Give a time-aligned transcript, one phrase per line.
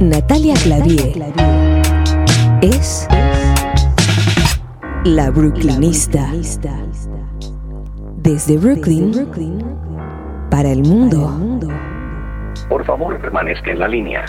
[0.00, 1.12] Natalia Clavier
[2.62, 3.06] es
[5.04, 6.26] la Brooklynista.
[8.16, 9.12] Desde Brooklyn
[10.50, 11.68] para el mundo.
[12.70, 14.24] Por favor, permanezca en la línea.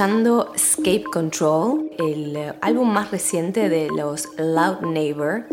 [0.00, 5.44] Escuchando Escape Control, el eh, álbum más reciente de los Loud Neighbor.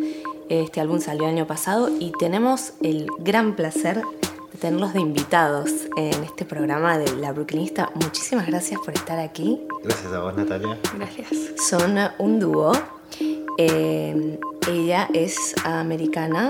[0.47, 5.69] Este álbum salió el año pasado y tenemos el gran placer de tenerlos de invitados
[5.97, 7.91] en este programa de La Brooklynista.
[7.95, 9.59] Muchísimas gracias por estar aquí.
[9.83, 10.79] Gracias a vos, Natalia.
[10.95, 11.29] Gracias.
[11.69, 12.71] Son un dúo.
[13.57, 14.39] Eh,
[14.71, 16.49] ella es americana,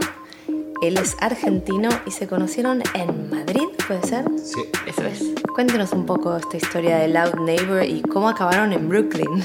[0.82, 4.26] él es argentino y se conocieron en Madrid, ¿puede ser?
[4.44, 4.62] Sí.
[4.86, 5.24] Eso es.
[5.54, 9.44] Cuéntenos un poco esta historia de Loud Neighbor y cómo acabaron en Brooklyn.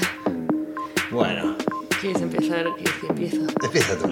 [1.11, 1.55] Bueno,
[2.01, 2.65] ¿Quieres empezar?
[2.75, 3.37] ¿Quieres que empiezo?
[3.63, 4.09] empieza tú.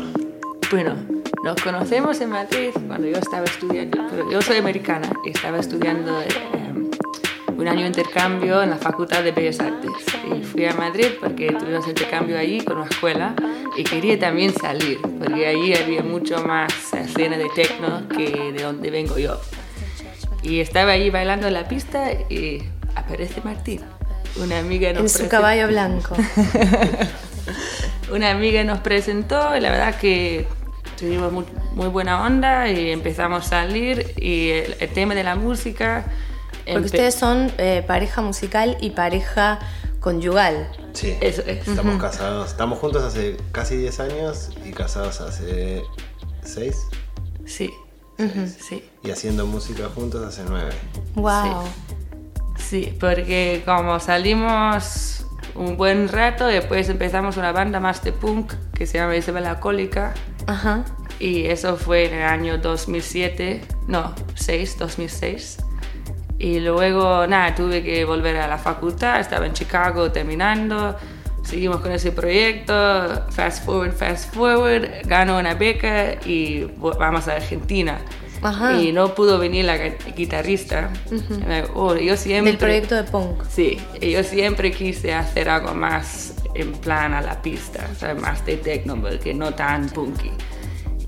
[0.72, 0.96] Bueno,
[1.44, 6.22] nos conocemos en Madrid cuando yo estaba estudiando, pero yo soy americana y estaba estudiando
[6.22, 6.30] eh,
[7.62, 9.92] un año de intercambio en la Facultad de Bellas Artes.
[10.36, 13.36] Y fui a Madrid porque tuvimos intercambio allí con una escuela
[13.78, 18.90] y quería también salir, porque allí había mucho más escena de techno que de donde
[18.90, 19.40] vengo yo.
[20.42, 22.64] Y estaba allí bailando en la pista y
[22.96, 23.82] aparece Martín,
[24.38, 26.16] una amiga nos En su caballo blanco.
[28.12, 30.48] una amiga nos presentó y la verdad que
[30.98, 31.46] tuvimos muy,
[31.76, 36.06] muy buena onda y empezamos a salir y el, el tema de la música...
[36.52, 39.60] Porque empe- ustedes son eh, pareja musical y pareja
[40.00, 40.72] conyugal.
[40.94, 41.16] Sí.
[41.22, 41.68] Eso es.
[41.68, 42.50] Estamos casados.
[42.52, 45.84] Estamos juntos hace casi 10 años y casados hace
[46.44, 46.76] 6.
[47.46, 47.72] Sí,
[48.60, 50.70] sí, Y haciendo música juntos hace 9.
[51.16, 51.64] Wow.
[52.58, 55.26] sí, porque como salimos
[55.56, 60.14] un buen rato, después empezamos una banda más de punk que se llama Isabel Alcohólica
[60.48, 60.86] Ajá.
[61.20, 65.58] y eso fue en el año 2007, no, 6, 2006.
[66.44, 70.96] Y luego, nada, tuve que volver a la facultad, estaba en Chicago terminando,
[71.44, 72.74] seguimos con ese proyecto,
[73.30, 76.64] fast forward, fast forward, gano una beca y
[76.98, 78.00] vamos a Argentina.
[78.42, 78.82] Ajá.
[78.82, 80.90] Y no pudo venir la gui- guitarrista.
[81.76, 82.54] Oh, yo siempre...
[82.54, 83.44] Del proyecto de punk.
[83.48, 88.44] Sí, yo siempre quise hacer algo más en plan a la pista, o sea, más
[88.48, 90.32] de techno, porque no tan punky.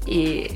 [0.05, 0.47] Y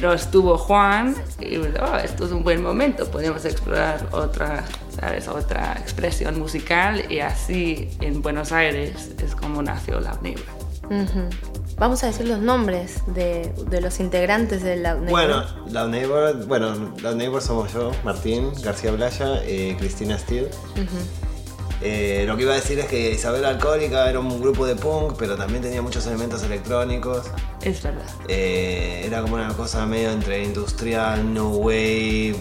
[0.00, 4.64] no estuvo Juan, y oh, esto es un buen momento, podemos explorar otra,
[4.98, 5.28] ¿sabes?
[5.28, 10.44] otra expresión musical, y así en Buenos Aires es como nació La Neighbor.
[10.84, 11.28] Ujú.
[11.76, 15.10] Vamos a decir los nombres de, de los integrantes de Loud Neighbor.
[15.10, 20.50] Bueno, Loud Neighbor, bueno, Neighbor somos yo, Martín García Blaya, eh, Cristina Steele.
[21.80, 25.14] Eh, lo que iba a decir es que Isabel Alcohólica era un grupo de punk,
[25.18, 27.30] pero también tenía muchos elementos electrónicos.
[27.62, 28.06] Es verdad.
[28.28, 32.36] Eh, era como una cosa medio entre industrial, no wave,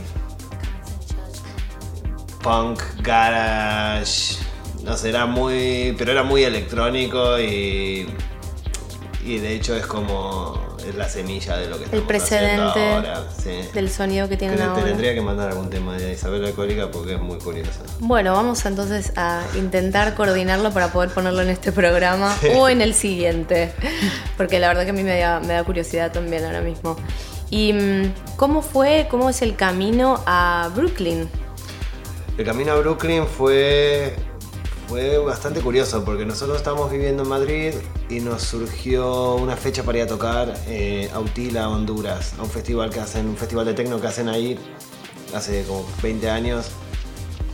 [2.42, 4.38] punk, garage.
[4.84, 5.94] No sé, era muy.
[5.98, 8.08] Pero era muy electrónico y.
[9.26, 10.69] Y de hecho es como.
[10.88, 13.24] Es la semilla de lo que estamos El precedente ahora.
[13.42, 13.62] Sí.
[13.74, 14.84] del sonido que tienen te ahora.
[14.84, 17.82] tendría que mandar algún tema de Isabel Alcohólica porque es muy curioso.
[18.00, 22.94] Bueno, vamos entonces a intentar coordinarlo para poder ponerlo en este programa o en el
[22.94, 23.72] siguiente,
[24.38, 26.96] porque la verdad que a mí me da, me da curiosidad también ahora mismo.
[27.50, 31.28] ¿Y mm, cómo fue, cómo es el camino a Brooklyn?
[32.38, 34.16] El camino a Brooklyn fue,
[34.90, 37.74] fue bastante curioso porque nosotros estábamos viviendo en Madrid
[38.10, 42.50] y nos surgió una fecha para ir a tocar eh, a Utila, Honduras, a un
[42.50, 44.58] festival que hacen, un festival de techno que hacen ahí
[45.36, 46.72] hace como 20 años.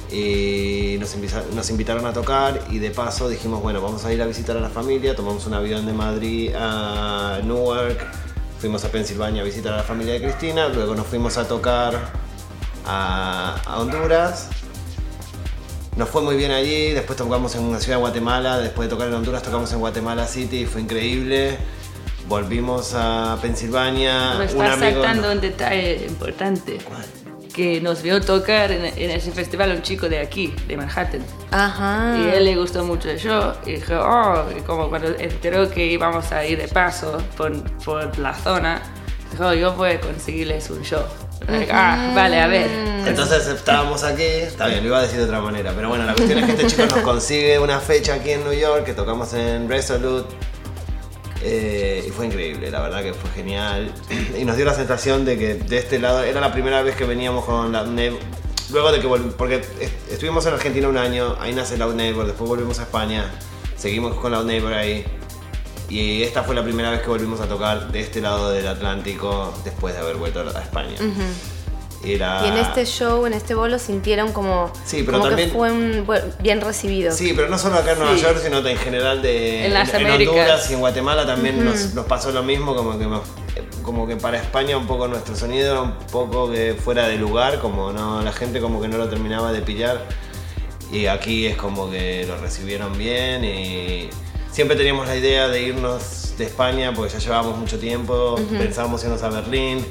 [0.10, 4.56] Y nos, invitaron a tocar y de paso dijimos, bueno, vamos a ir a visitar
[4.56, 8.00] a la familia, tomamos un avión de Madrid a Newark,
[8.62, 12.14] fuimos a Pensilvania a visitar a la familia de Cristina, luego nos fuimos a tocar
[12.86, 14.52] a Honduras.
[15.96, 19.08] Nos fue muy bien allí, después tocamos en una ciudad de Guatemala, después de tocar
[19.08, 21.58] en Honduras tocamos en Guatemala City, fue increíble.
[22.28, 24.32] Volvimos a Pensilvania.
[24.32, 26.80] Me un estás amigo- saltando un detalle importante.
[27.54, 31.22] Que nos vio tocar en, en ese festival un chico de aquí, de Manhattan.
[31.52, 32.18] Ajá.
[32.20, 33.54] Y a él le gustó mucho el show.
[33.66, 37.54] Y dijo, oh, y como cuando enteró que íbamos a ir de paso por,
[37.86, 38.82] por la zona,
[39.60, 41.04] yo voy a conseguirles un show.
[41.72, 42.68] Ah, vale, a ver.
[43.08, 46.14] Entonces estábamos aquí, está bien, lo iba a decir de otra manera, pero bueno, la
[46.16, 49.34] cuestión es que este chico nos consigue una fecha aquí en New York, que tocamos
[49.34, 50.34] en Resolute,
[51.44, 53.92] eh, y fue increíble, la verdad que fue genial,
[54.40, 57.04] y nos dio la sensación de que de este lado, era la primera vez que
[57.06, 58.20] veníamos con la Neighbor,
[58.72, 62.26] luego de que volvimos, porque est- estuvimos en Argentina un año, ahí nace Loud Neighbor,
[62.26, 63.30] después volvimos a España,
[63.78, 65.06] seguimos con Loud Neighbor ahí,
[65.90, 69.54] y esta fue la primera vez que volvimos a tocar de este lado del Atlántico
[69.64, 70.96] después de haber vuelto a España.
[72.04, 75.56] Era- Y en este show, en este bolo, sintieron como, Sí, pero como también- que
[75.58, 77.12] fue un- bueno, bien recibido.
[77.12, 78.22] Sí, pero no solo acá en Nueva Sí.
[78.22, 80.36] York, sino en general de En las en Américas.
[80.36, 83.08] Honduras y en Guatemala también nos, nos pasó lo mismo, como que,
[83.82, 87.60] como que para España un poco nuestro sonido era un poco que fuera de lugar,
[87.60, 90.06] como no la gente como que no lo terminaba de pillar.
[90.92, 94.10] Y aquí es como que lo recibieron bien y
[94.56, 99.22] siempre teníamos la idea de irnos de España porque ya llevábamos mucho tiempo, pensábamos irnos
[99.22, 99.86] a Berlín.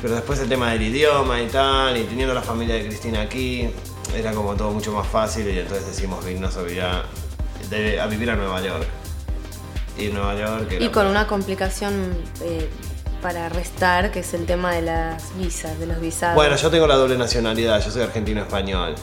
[0.00, 3.68] Pero después el tema del idioma y tal, y teniendo la familia de Cristina aquí,
[4.16, 7.04] era como todo mucho más fácil y entonces decidimos irnos a vivir a,
[7.68, 8.86] de- a, vivir a Nueva York.
[9.98, 12.68] Y Nueva York Y con una complicación eh,
[13.20, 16.36] para restar, que es el tema de las visas, de los visados.
[16.36, 18.94] Bueno, yo tengo la doble nacionalidad, yo soy argentino-español.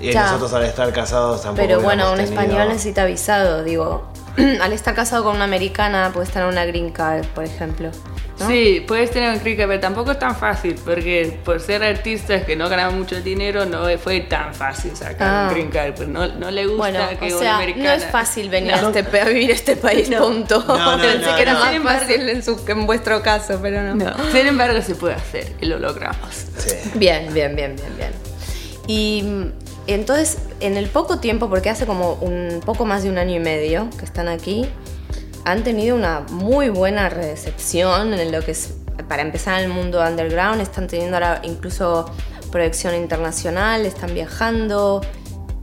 [0.00, 0.24] Y Ya.
[0.26, 4.10] nosotros al estar casados tampoco Pero bueno, un español necesita visado, digo.
[4.62, 7.90] Al estar casado con una americana, puedes tener una green card, por ejemplo.
[8.38, 8.46] ¿no?
[8.46, 12.54] Sí, puedes tener un cricket, pero tampoco es tan fácil, porque por ser artistas que
[12.54, 15.46] no ganan mucho dinero, no fue tan fácil sacar Ah.
[15.48, 15.94] un green card.
[15.96, 17.84] Pues no, no le gusta Bueno, que o una sea, americana...
[17.88, 20.62] no es fácil venir a, este, a vivir a este país, punto.
[20.68, 21.58] No, no, Pensé no, que era no.
[21.58, 23.96] más embargo- fácil en, su, que en vuestro caso, pero no.
[23.96, 26.30] No, sin embargo se puede hacer y lo logramos.
[26.58, 26.76] Sí.
[26.94, 28.12] Bien, bien, bien, bien, bien.
[28.86, 29.50] Y
[29.94, 33.40] entonces, en el poco tiempo, porque hace como un poco más de un año y
[33.40, 34.68] medio que están aquí,
[35.44, 38.74] han tenido una muy buena recepción en lo que es,
[39.08, 42.10] para empezar en el mundo underground, están teniendo ahora incluso
[42.52, 45.00] proyección internacional, están viajando.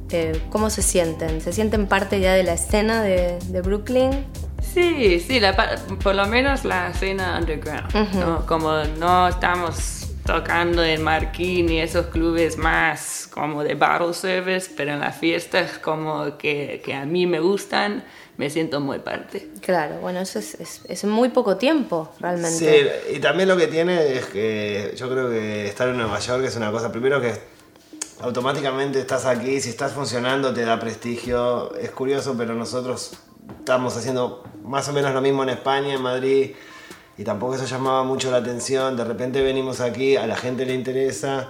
[0.10, 1.42] Eh, ¿Cómo se sienten?
[1.42, 4.26] ¿Se sienten parte ya de la escena de, de Brooklyn?
[4.74, 5.56] Sí, sí, la
[6.04, 8.14] por lo menos la escena underground.
[8.16, 8.46] ¿no?
[8.46, 14.94] Como no estamos tocando en Marquee ni esos clubes más como de battle service, pero
[14.94, 18.04] en las fiestas como que, que a mí me gustan,
[18.38, 19.50] me siento muy parte.
[19.62, 22.98] Claro, bueno, eso es, es, es muy poco tiempo, realmente.
[23.08, 26.44] Sí, y también lo que tiene es que yo creo que estar en Nueva York
[26.44, 27.34] es una cosa, primero que
[28.22, 33.14] automáticamente estás aquí, si estás funcionando te da prestigio, es curioso, pero nosotros
[33.60, 36.56] estamos haciendo más o menos lo mismo en España, en Madrid,
[37.18, 40.74] y tampoco eso llamaba mucho la atención, de repente venimos aquí, a la gente le
[40.74, 41.50] interesa,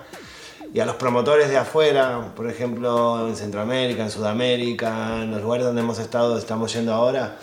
[0.74, 5.66] y a los promotores de afuera, por ejemplo en Centroamérica, en Sudamérica, en los lugares
[5.66, 7.38] donde hemos estado, estamos yendo ahora,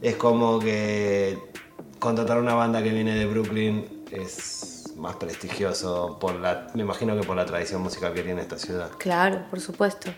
[0.00, 1.38] es como que
[1.98, 7.26] contratar una banda que viene de Brooklyn es más prestigioso por la, me imagino que
[7.26, 8.90] por la tradición musical que tiene esta ciudad.
[8.98, 10.10] Claro, por supuesto.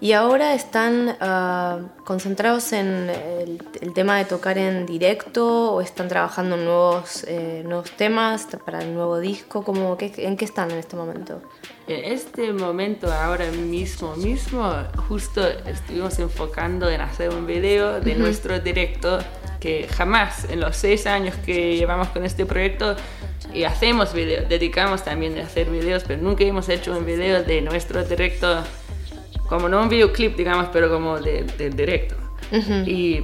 [0.00, 6.08] Y ahora están ah, concentrados en el, el tema de tocar en directo o están
[6.08, 9.62] trabajando en nuevos, eh, nuevos temas para el nuevo disco.
[9.62, 11.40] ¿Cómo, qué- ¿En qué están en este momento?
[11.86, 14.72] En este momento, ahora mismo, mismo,
[15.08, 19.18] justo estuvimos enfocando en hacer un video de nuestro directo
[19.60, 22.96] que jamás en los seis años que llevamos con este proyecto
[23.54, 27.60] y hacemos videos, dedicamos también a hacer videos, pero nunca hemos hecho un video de
[27.60, 28.62] nuestro directo
[29.48, 32.14] como no un videoclip, digamos, pero como de, de directo.
[32.86, 33.22] Y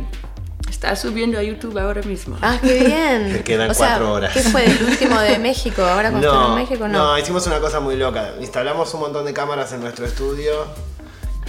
[0.70, 2.37] está subiendo a YouTube ahora mismo.
[2.42, 3.32] Ah, qué bien.
[3.32, 4.32] Te quedan O sea, cuatro horas.
[4.32, 4.64] ¿Qué fue?
[4.66, 5.82] ¿El último de México?
[5.82, 6.88] ¿Ahora están en México?
[6.88, 6.99] No.
[7.12, 8.35] no, hicimos una cosa muy loca.
[8.40, 10.66] Instalamos un montón de cámaras en nuestro estudio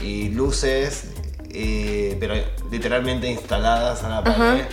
[0.02, 1.06] y luces,
[1.52, 2.36] y- pero
[2.72, 4.64] literalmente instaladas a la pared.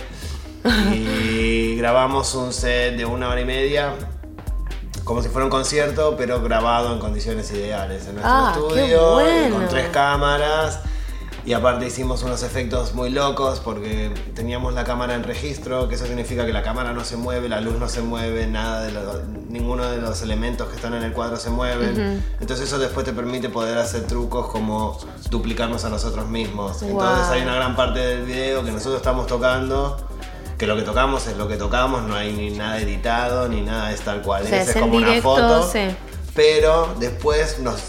[0.93, 3.93] Y grabamos un set de una hora y media,
[5.03, 9.55] como si fuera un concierto, pero grabado en condiciones ideales en nuestro Ah, estudio, bueno.
[9.55, 10.79] con tres cámaras.
[11.45, 16.05] Y aparte hicimos unos efectos muy locos porque teníamos la cámara en registro, que eso
[16.05, 19.21] significa que la cámara no se mueve, la luz no se mueve, nada de lo-
[19.47, 22.21] ninguno de los elementos que están en el cuadro se mueven.
[22.41, 24.97] Entonces eso después te permite poder hacer trucos como
[25.29, 26.81] duplicarnos a nosotros mismos.
[26.81, 27.33] Entonces Wow.
[27.33, 29.95] hay una gran parte del video que nosotros estamos tocando,
[30.57, 33.91] que lo que tocamos es lo que tocamos, no hay ni nada editado ni nada
[33.91, 34.43] es tal cual.
[34.43, 35.69] O sea, es, como directo, una foto.
[35.71, 35.81] sí.
[36.35, 37.79] Pero después nos,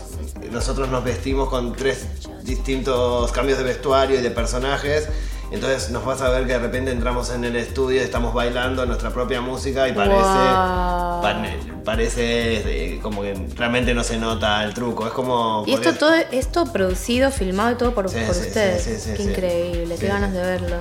[0.50, 2.06] nosotros nos vestimos con tres
[2.42, 5.08] distintos cambios de vestuario y de personajes.
[5.50, 8.84] Entonces nos vas a ver que de repente entramos en el estudio y estamos bailando
[8.84, 11.22] nuestra propia música y parece, Wow.
[11.22, 15.06] pare- parece eh, como que realmente no se nota el truco.
[15.06, 15.64] Es como...
[15.66, 18.82] Y esto todo, esto producido, filmado y todo por, Sí, por sí, ustedes.
[18.82, 20.76] sí, sí, Qué increíble, qué ganas de verlo.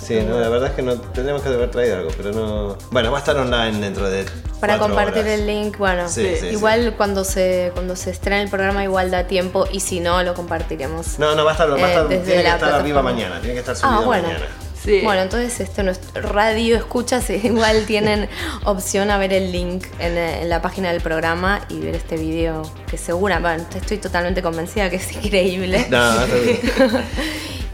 [0.00, 2.76] Sí, no, la verdad es que no tenemos que haber traído algo, pero no...
[2.90, 4.24] Bueno, va a estar online dentro de...
[4.60, 5.34] Para compartir horas.
[5.40, 9.24] el link, bueno, Sí, sí, igual cuando se cuando se estrene el programa igual da
[9.26, 11.18] tiempo y si no lo compartiremos.
[11.18, 13.02] No, no, va a estar, va a Eh, estar desde tiene que la estar arriba
[13.02, 13.02] plataforma.
[13.12, 14.22] mañana, tiene que estar Ah, subido bueno.
[14.28, 14.46] mañana.
[14.82, 15.00] Sí.
[15.02, 18.28] Bueno, entonces este nuestro radio escuchas igual tienen
[18.64, 22.16] opción a ver el link en, eh, en la página del programa y ver este
[22.16, 25.86] video que segura, bueno, estoy totalmente convencida que es increíble.
[25.90, 26.60] No, está bien.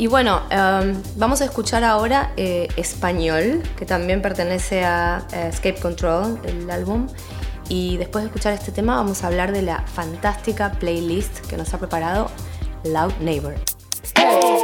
[0.03, 6.41] Y bueno, em, vamos a escuchar ahora eh, Español, que también pertenece a Escape Control,
[6.43, 7.07] el álbum.
[7.69, 11.73] Y después de escuchar este tema vamos a hablar de la fantástica playlist que nos
[11.73, 12.33] ha preparado
[12.83, 13.55] Loud Neighbor.
[14.13, 14.63] Para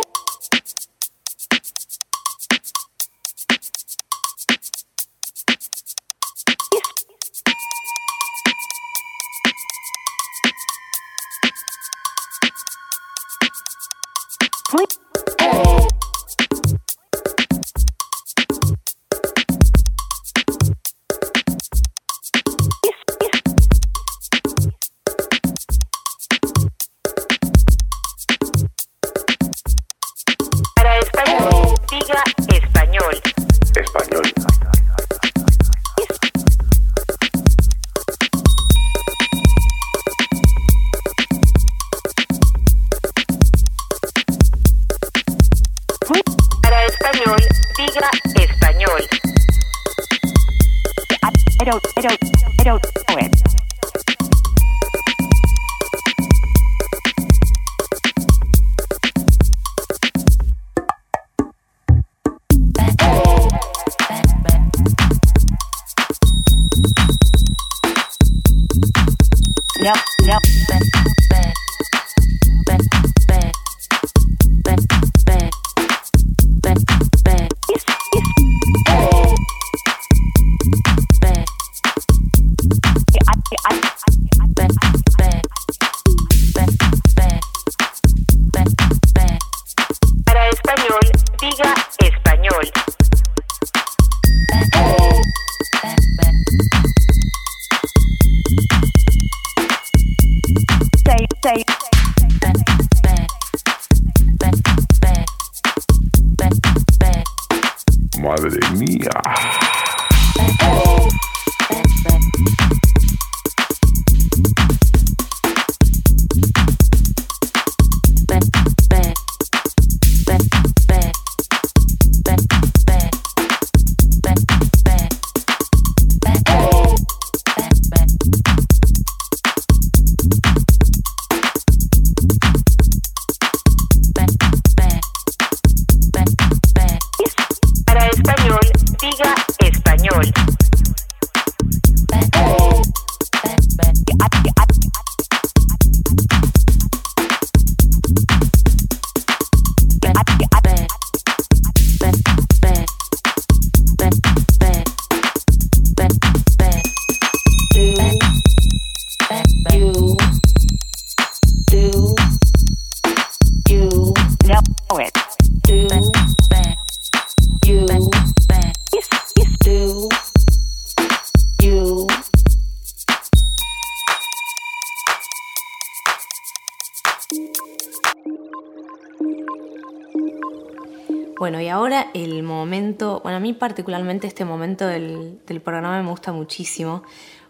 [182.67, 187.03] bueno, a mí particularmente este momento del, del programa me gusta muchísimo,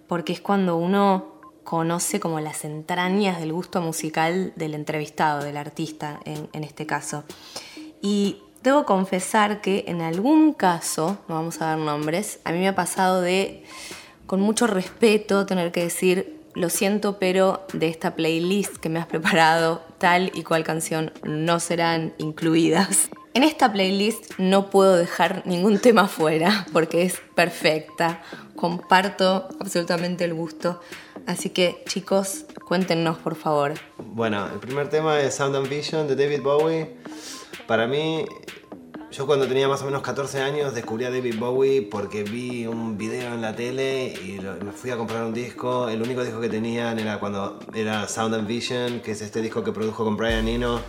[0.07, 6.19] porque es cuando uno conoce como las entrañas del gusto musical del entrevistado, del artista
[6.25, 7.25] en, en este caso.
[8.01, 12.69] Y debo confesar que en algún caso, no vamos a dar nombres, a mí me
[12.69, 13.65] ha pasado de,
[14.27, 19.07] con mucho respeto, tener que decir, lo siento, pero de esta playlist que me has
[19.07, 23.11] preparado, tal y cual canción no serán incluidas.
[23.39, 28.21] En esta playlist no puedo dejar ningún tema fuera porque es perfecta.
[28.57, 30.81] Comparto absolutamente el gusto.
[31.25, 33.75] Así que chicos, cuéntenos por favor.
[33.99, 36.97] Bueno, el primer tema es Sound and Vision de David Bowie.
[37.69, 38.25] Para mí,
[39.13, 42.99] yo cuando tenía más o menos 14 años descubrí a David Bowie porque vi un
[42.99, 45.89] video en la tele y me fui a comprar un disco.
[45.89, 49.63] El único disco que tenían era cuando era Sound and Vision, que es este disco
[49.63, 50.81] que produjo con Brian Eno,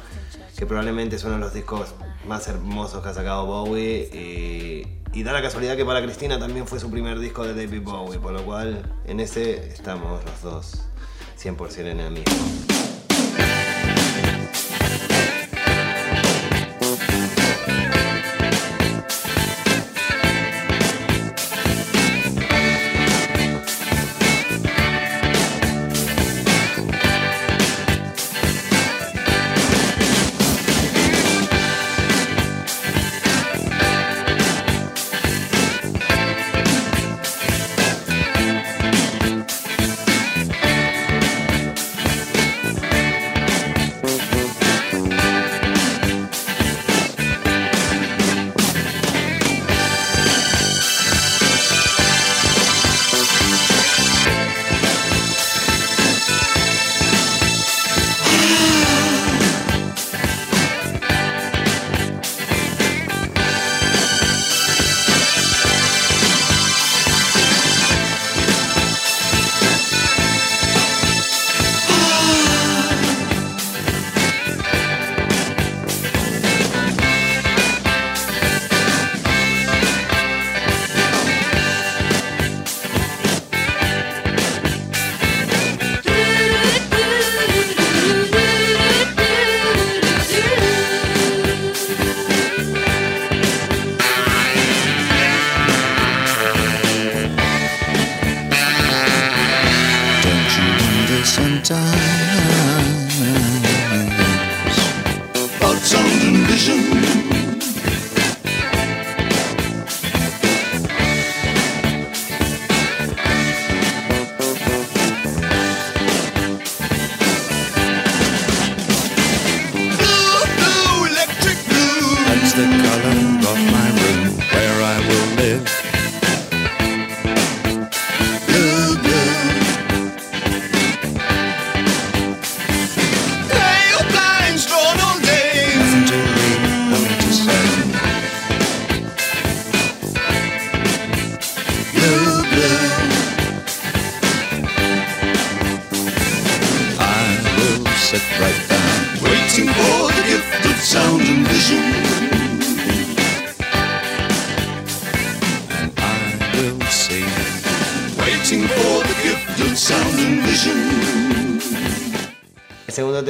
[0.57, 1.93] que probablemente es uno de los discos
[2.27, 4.09] más hermosos que ha sacado Bowie.
[4.13, 7.81] Y, y da la casualidad que para Cristina también fue su primer disco de David
[7.81, 10.89] Bowie, por lo cual en ese estamos los dos
[11.41, 12.68] 100% en el.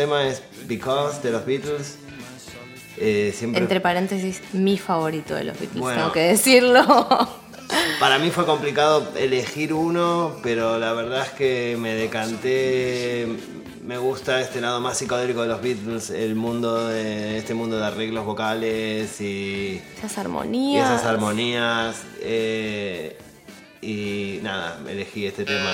[0.10, 1.98] Tema es Because de los Beatles.
[2.98, 6.00] Eh, siempre Entre paréntesis, mi favorito de los Beatles, Bueno.
[6.02, 6.84] tengo que decirlo.
[8.00, 13.28] Para mí fue complicado elegir uno, pero la verdad es que me decanté.
[13.86, 17.86] Me gusta este lado más psicodélico de los Beatles, el mundo de este mundo de
[17.86, 20.89] arreglos vocales y, Esas y armonías.
[20.91, 21.95] esas armonías.
[22.22, 23.17] eh,
[23.82, 25.72] y nada, elegí este tema.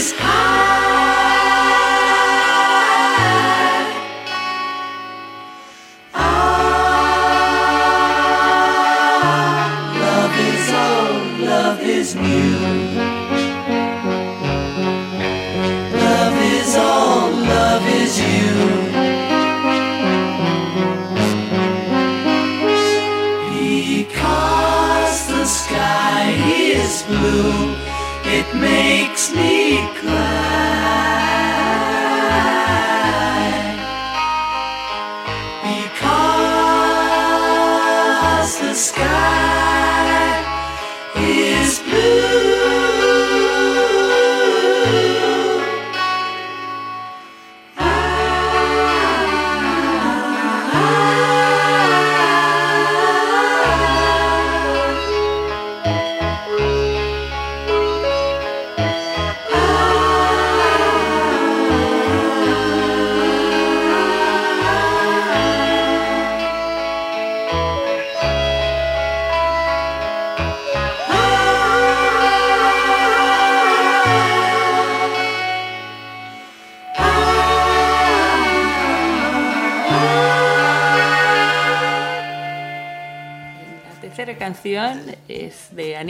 [0.00, 0.49] is high.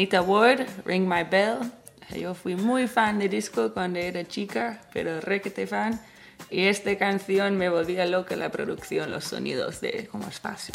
[0.01, 1.59] Anita Ward, Ring My Bell.
[2.19, 6.01] Yo fui muy fan de disco cuando era chica, pero requete fan.
[6.49, 10.73] Y esta canción me volvía loca la producción, los sonidos de como espacio.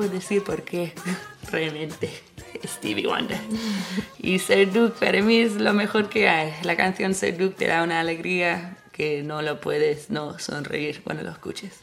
[0.00, 0.94] puedo decir por qué
[1.52, 2.10] realmente
[2.64, 3.38] Stevie Wonder.
[4.18, 6.54] Y Serduc para mí es lo mejor que hay.
[6.62, 11.30] La canción Serduc te da una alegría que no lo puedes no sonreír cuando lo
[11.30, 11.80] escuches.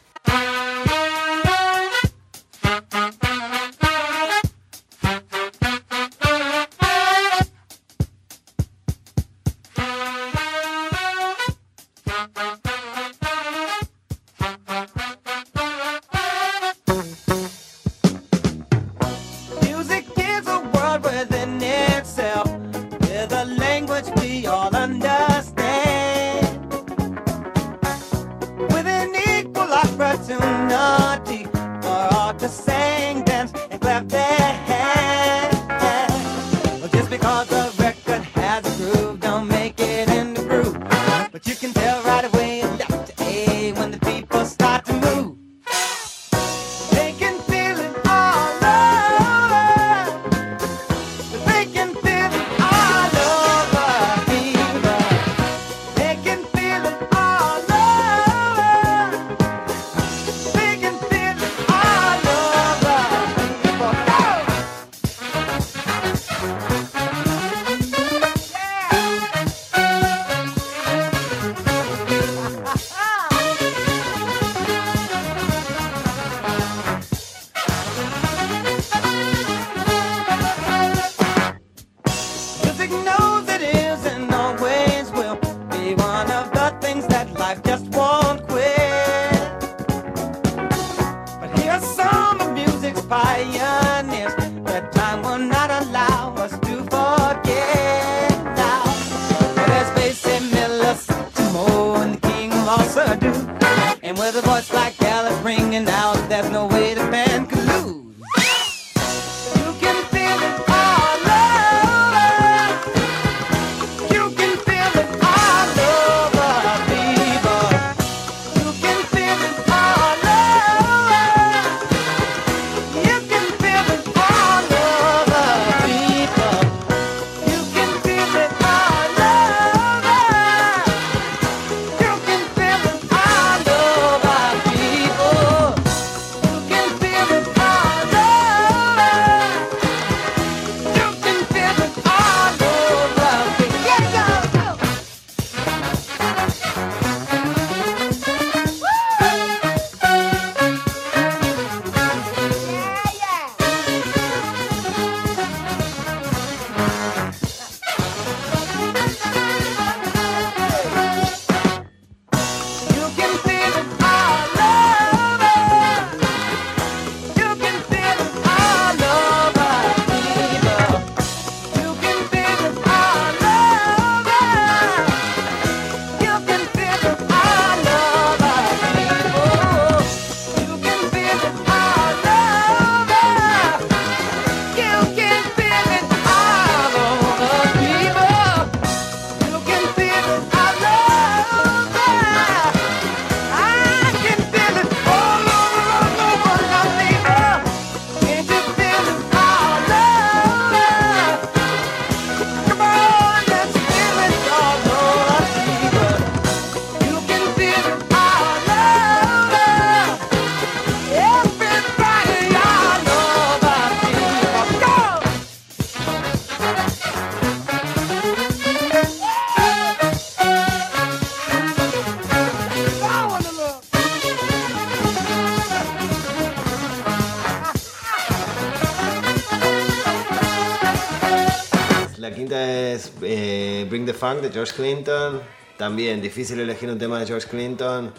[234.18, 235.40] Funk de George Clinton.
[235.76, 238.12] También difícil elegir un tema de George Clinton.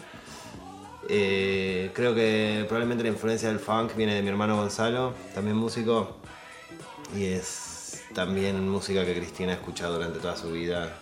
[1.08, 6.16] Eh, creo que probablemente la influencia del funk viene de mi hermano Gonzalo, también músico.
[7.14, 10.96] Y es también música que Cristina ha escuchado durante toda su vida.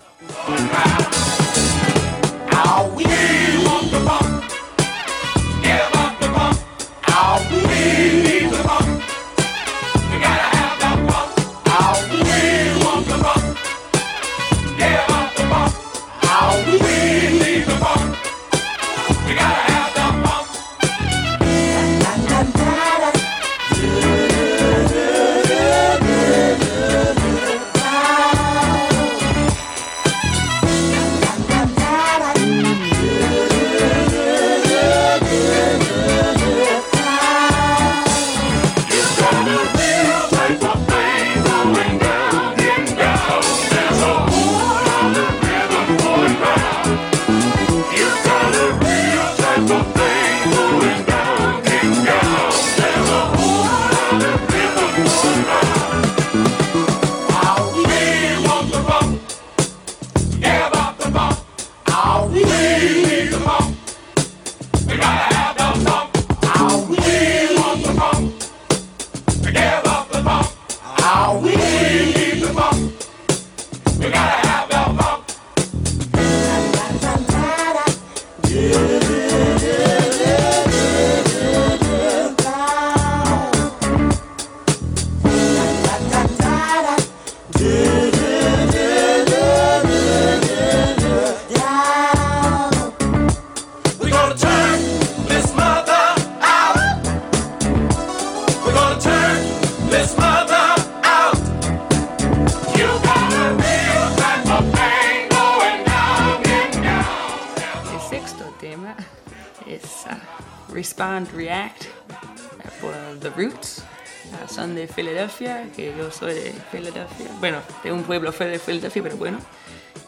[115.70, 117.26] Que yo soy de Filadelfia.
[117.40, 119.38] Bueno, de un pueblo fue de Filadelfia, pero bueno.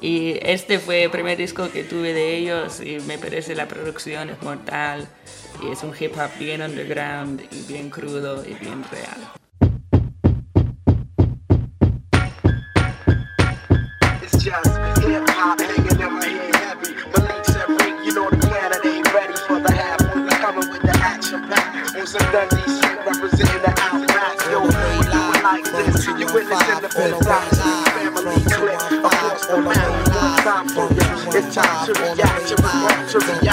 [0.00, 4.30] Y este fue el primer disco que tuve de ellos y me parece la producción
[4.30, 5.06] es mortal.
[5.62, 9.09] Y es un hip hop bien underground y bien crudo y bien real.
[26.00, 26.20] This.
[26.20, 27.24] You witnessing the fifth.
[27.26, 30.08] Family clip across the map.
[30.08, 31.06] One time for ya.
[31.38, 33.49] It's time to react, to respond, to react,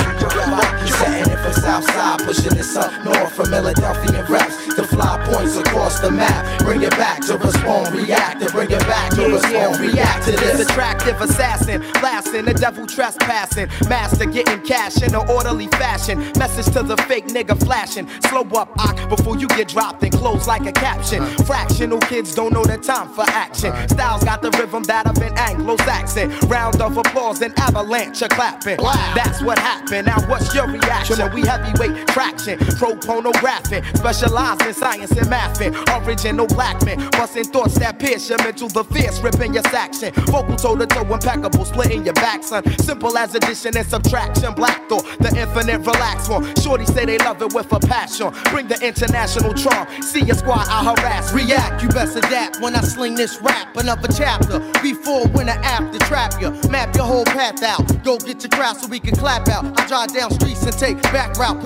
[1.97, 6.59] Southside, pushing this up north from Philadelphia reps to fly points across the map.
[6.59, 10.59] Bring it back to respond, react, to bring it back to respond, react to this.
[10.59, 13.67] Attractive assassin, blasting the devil trespassing.
[13.87, 16.19] Master getting cash in an orderly fashion.
[16.37, 18.07] Message to the fake nigga flashing.
[18.29, 21.25] Slow up, ock, before you get dropped and close like a caption.
[21.45, 23.73] Fractional kids don't know the time for action.
[23.89, 26.29] Styles got the rhythm that of an Anglo-Saxon.
[26.47, 28.77] Round of applause and avalanche of clapping.
[29.15, 30.07] That's what happened.
[30.07, 31.17] Now what's your reaction?
[31.33, 35.73] We heavyweight traction, pro pornographic, specialized in science and mathing.
[36.05, 40.11] Original black men, busting thoughts that pierce your mental, the fierce, ripping your section.
[40.25, 42.63] Vocal toe to toe, impeccable, splitting your back, son.
[42.79, 44.53] Simple as addition and subtraction.
[44.53, 46.43] Black thought, the infinite relax one.
[46.55, 48.31] Shorty say they love it with a passion.
[48.51, 49.87] Bring the international charm.
[50.01, 51.33] See your squad, I harass.
[51.33, 53.75] React, you best adapt when I sling this rap.
[53.75, 56.51] Another chapter, before, when, or after, trap you.
[56.69, 58.03] Map your whole path out.
[58.03, 59.65] Go get your crowd so we can clap out.
[59.79, 61.63] I drive down streets and take back route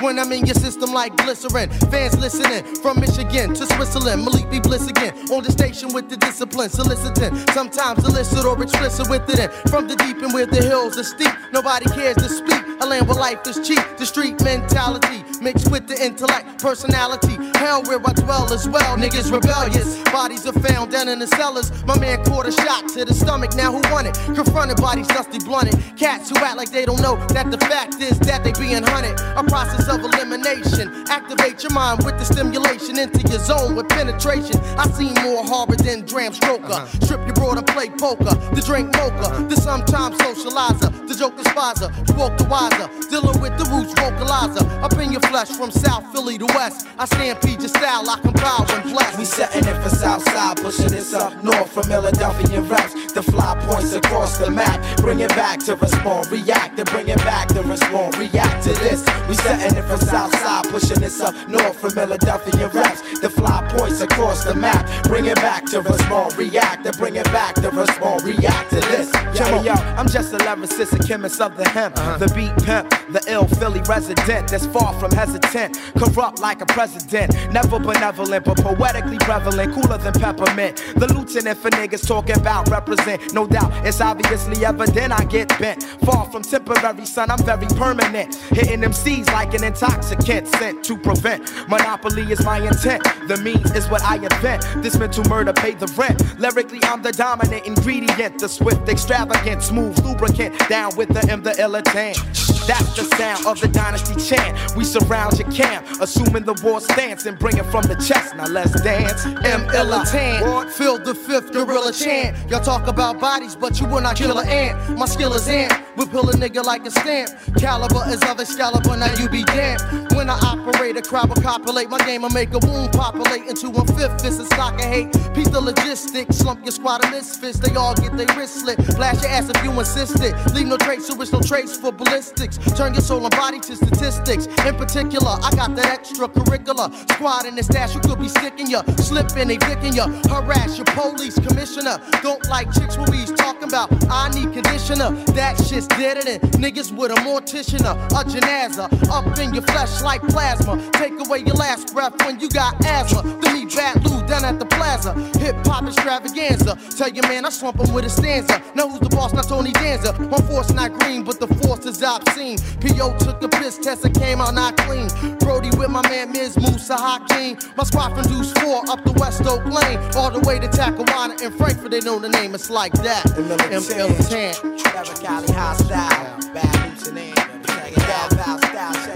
[0.00, 1.70] When I'm in your system like glycerin.
[1.90, 4.24] Fans listening from Michigan to Switzerland.
[4.24, 5.14] Malik be bliss again.
[5.30, 7.36] On the station with the discipline, soliciting.
[7.52, 9.38] Sometimes illicit or explicit with it.
[9.38, 12.62] And from the deep and where the hills are steep, nobody cares to speak.
[12.80, 13.80] A land where life is cheap.
[13.98, 17.36] The street mentality mixed with the intellect, personality.
[17.58, 18.96] Hell where I dwell as well.
[18.96, 20.00] Niggas rebellious.
[20.10, 21.70] Bodies are found down in the cellars.
[21.84, 23.54] My man caught a shot to the stomach.
[23.54, 24.14] Now who won it?
[24.34, 25.76] Confronted bodies dusty blunted.
[25.96, 29.18] Cats who act like they don't know that the fact is that they being hunted.
[29.36, 31.04] A process of elimination.
[31.08, 34.60] Activate your mind with the stimulation into your zone with penetration.
[34.76, 36.70] I seen more horror than Dram Stroker.
[36.70, 37.00] Uh-huh.
[37.04, 38.34] Strip your broad and play poker.
[38.54, 39.28] The drink mocha.
[39.28, 39.42] Uh-huh.
[39.48, 41.08] The sometimes socializer.
[41.08, 41.90] The joke despiser.
[42.16, 42.88] Woke the wiser.
[43.08, 44.64] Dealing with the roots vocalizer.
[44.82, 46.86] Up in your flesh from South Philly to West.
[46.98, 48.08] I stampede your style.
[48.08, 49.18] I compile when blessed.
[49.18, 53.92] We setting it for Southside, pushing this up north from Philadelphia reps The fly points
[53.92, 54.80] across the map.
[54.98, 59.04] Bring it back to respond, react, to bring it back to respond, react to this.
[59.28, 64.00] We setting it for Southside, pushing this up north from Philadelphia reps to fly points
[64.00, 64.86] across the map.
[65.04, 69.12] Bring it back to respond, react, to bring it back to respond, react to this.
[69.38, 71.96] Yo, yo, I'm just a lyricist, a chemist of the hemp.
[71.98, 72.18] Uh-huh.
[72.18, 75.78] The beat pimp, the ill Philly resident that's far from hesitant.
[75.96, 77.34] Corrupt like a president.
[77.52, 79.74] Never benevolent, but poetically prevalent.
[79.74, 80.76] Cooler than peppermint.
[80.96, 83.32] The lieutenant for niggas talking about represent.
[83.34, 85.82] No doubt, it's obviously evident I get bent.
[86.04, 88.34] Far from temporary, son, I'm very permanent.
[88.50, 91.40] Hitting them C's like an intoxicant sent to prevent.
[91.68, 93.02] Monopoly is my intent.
[93.28, 94.62] The means is what I invent.
[94.82, 96.38] This mental murder paid the rent.
[96.38, 98.38] Lyrically, I'm the dominant ingredient.
[98.38, 100.58] The swift, extravagant, smooth lubricant.
[100.68, 102.59] Down with the M, the illitant.
[102.70, 104.76] That's the sound of the dynasty chant.
[104.76, 108.36] We surround your camp, assuming the war stance and bring it from the chest.
[108.36, 109.26] Now let's dance.
[109.26, 112.36] M Illitan, feel the fifth gorilla chant.
[112.48, 114.96] Y'all talk about bodies, but you will not kill an ant.
[114.96, 117.30] My skill is ant, We pull a nigga like a stamp.
[117.58, 120.12] Caliber is of Excalibur, now you be damned.
[120.14, 121.90] When I operate, a crowd will copulate.
[121.90, 124.22] My game will make a wound populate into a fifth.
[124.22, 125.12] This is stock of hate.
[125.34, 127.58] Piece the logistics, slump your squad of misfits.
[127.58, 128.76] They all get their wrist slit.
[128.94, 130.34] Blast your ass if you insist it.
[130.54, 132.59] Leave no trace, so it's no trace for ballistics.
[132.76, 134.46] Turn your soul and body to statistics.
[134.46, 138.82] In particular, I got that extracurricular squad in the stash who could be sticking ya,
[138.96, 141.98] slipping, they dicking ya, harass your police commissioner.
[142.22, 143.90] Don't like chicks what we's talking about.
[144.10, 145.10] I need conditioner.
[145.32, 150.22] That shit's deader than niggas with a mortician, a janaza up in your flesh like
[150.22, 150.76] plasma.
[150.92, 153.22] Take away your last breath when you got asthma.
[153.22, 155.14] To me, bad Lou down at the plaza.
[155.38, 156.78] Hip hop extravaganza.
[156.96, 158.62] Tell your man I swamp him with a stanza.
[158.74, 160.12] Know who's the boss, not Tony Danza.
[160.20, 162.49] My force not green, but the force is obscene.
[162.80, 163.16] P.O.
[163.18, 165.08] took a piss test and came out not clean.
[165.38, 166.56] Brody with my man Ms.
[166.56, 167.58] Musa Hakeem.
[167.76, 169.98] My squad from Deuce 4 up the West Oak Lane.
[170.16, 172.54] All the way to Tacawana and Frankfurt, they know the name.
[172.54, 173.24] It's like that.
[173.26, 174.78] ML10.
[174.78, 176.52] Trevor Cali hostile.
[176.54, 177.34] Bad hoops and in.
[177.34, 179.09] Check out, foul style,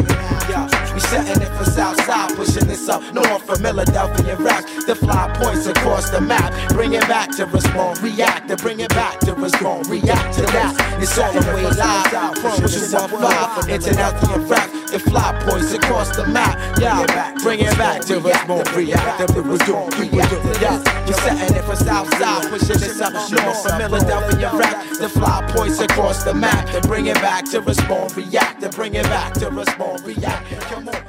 [1.15, 4.85] setting it for Southside, pushing this up north from Philadelphia raps.
[4.85, 6.53] The fly points across the map.
[6.71, 10.75] Bring it back to respond, react, to bring it back to respond, react to that.
[11.01, 13.69] It's all the way live from pushing up five.
[13.69, 14.71] International rap.
[14.91, 16.55] The fly points across the map.
[16.79, 21.05] Yeah, bring it back to respond, react, to respond, react to that.
[21.07, 24.87] We're setting it for Southside, pushing this up north from Philadelphia rap.
[24.99, 26.69] The fly points across the map.
[26.71, 30.47] To bring it back to respond, react, to bring it back to respond, react.
[30.71, 31.04] Come on.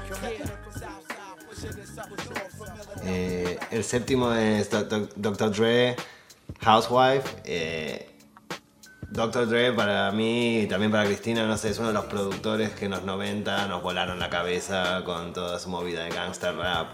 [3.76, 5.52] El séptimo es Dr.
[5.52, 5.96] Dre,
[6.62, 7.30] Housewife.
[7.44, 8.10] Eh,
[9.12, 9.48] Dr.
[9.48, 12.86] Dre para mí y también para Cristina, no sé, es uno de los productores que
[12.86, 16.88] en los 90 nos volaron la cabeza con toda su movida de gangster rap.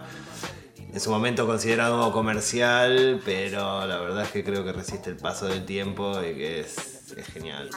[0.94, 5.46] En su momento considerado comercial, pero la verdad es que creo que resiste el paso
[5.46, 7.02] del tiempo y que es
[7.34, 7.70] genial.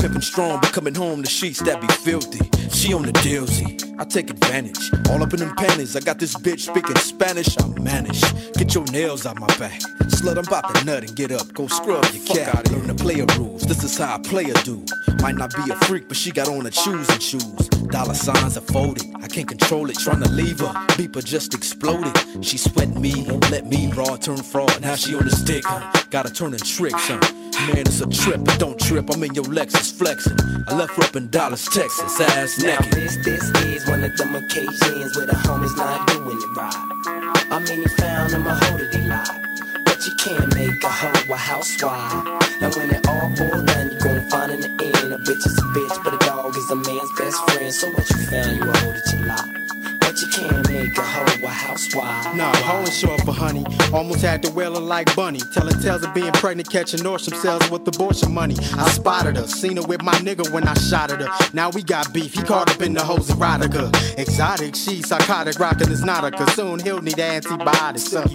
[0.01, 2.39] Pimpin' strong, but coming home the sheets that be filthy.
[2.71, 3.77] She on the dealsy.
[3.99, 4.89] I take advantage.
[5.11, 5.95] All up in them panties.
[5.95, 7.55] I got this bitch speaking Spanish.
[7.61, 8.19] I manage.
[8.53, 9.79] Get your nails out my back.
[10.09, 11.53] Slut, I'm about to nut and get up.
[11.53, 12.71] Go scrub your cat.
[12.71, 13.61] Learn the player rules.
[13.61, 14.83] This is how a player do.
[15.21, 17.67] Might not be a freak, but she got on her shoes and shoes.
[17.91, 19.05] Dollar signs are folded.
[19.21, 19.99] I can't control it.
[19.99, 20.73] Trying to leave her.
[20.97, 22.17] Beeper just exploded.
[22.43, 23.25] She sweating me.
[23.51, 24.81] Let me raw turn fraud.
[24.81, 25.63] Now she on the stick.
[25.63, 25.91] Huh?
[26.09, 27.07] Gotta turn and tricks.
[27.07, 27.19] Huh?
[27.67, 29.07] Man, it's a trip, but don't trip.
[29.13, 30.37] I'm in your Lexus flexing.
[30.67, 32.93] I left her up in Dallas, Texas, ass Now naked.
[32.93, 36.75] this, this is one of them occasions where the homies not doing it right.
[37.51, 39.27] I mean, you found them a hoe that.
[39.85, 42.13] But you can't make a hoe a housewife.
[42.61, 45.57] And when it all boils down, you're gonna find in the end a bitch is
[45.57, 47.73] a bitch, but a dog is a man's best friend.
[47.73, 49.97] So what you found, you a hoe that you lie.
[49.99, 52.35] But you can't make a hoe a housewife.
[52.35, 53.65] Nah, hoe ain't short for honey.
[53.93, 55.39] Almost had to whale her like bunny.
[55.53, 58.55] Telling tales of being pregnant, catching Nordstrom sales with abortion money.
[58.77, 61.29] I spotted her, seen her with my nigga when I shot at her.
[61.53, 63.91] Now we got beef, he caught up in the hose erotica.
[64.17, 68.13] Exotic, she psychotic, rockin' is not a Soon he'll need antibiotics.
[68.13, 68.25] Uh,